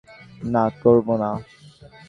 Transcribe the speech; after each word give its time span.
না, 0.43 0.63
করব 0.83 1.07
না। 1.17 1.29